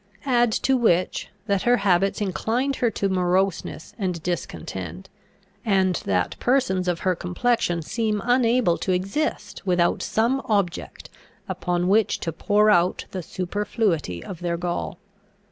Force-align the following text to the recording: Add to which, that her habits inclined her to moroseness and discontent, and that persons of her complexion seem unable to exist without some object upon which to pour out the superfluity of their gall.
Add 0.25 0.51
to 0.53 0.75
which, 0.75 1.29
that 1.45 1.61
her 1.61 1.77
habits 1.77 2.21
inclined 2.21 2.77
her 2.77 2.89
to 2.89 3.07
moroseness 3.07 3.93
and 3.99 4.23
discontent, 4.23 5.09
and 5.63 5.97
that 6.07 6.39
persons 6.39 6.87
of 6.87 7.01
her 7.01 7.13
complexion 7.15 7.83
seem 7.83 8.19
unable 8.25 8.79
to 8.79 8.93
exist 8.93 9.61
without 9.63 10.01
some 10.01 10.41
object 10.45 11.11
upon 11.47 11.87
which 11.87 12.19
to 12.21 12.31
pour 12.31 12.71
out 12.71 13.05
the 13.11 13.21
superfluity 13.21 14.23
of 14.23 14.39
their 14.39 14.57
gall. 14.57 14.97